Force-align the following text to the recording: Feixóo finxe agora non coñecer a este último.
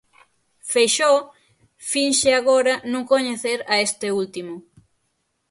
Feixóo 0.71 1.19
finxe 1.91 2.29
agora 2.39 2.73
non 2.91 3.03
coñecer 3.11 3.59
a 3.73 3.75
este 3.87 4.07
último. 4.23 4.55